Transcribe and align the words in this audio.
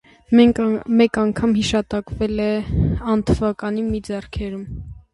Մեկ 1.01 1.19
անգամ 1.25 1.53
հիշատակվել 1.59 2.43
է 2.49 2.51
անթվական 3.15 3.81
մի 3.95 4.05
ձեռագրում։ 4.13 4.69